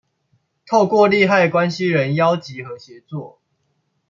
[0.65, 3.39] 透過利害關係人邀集和協作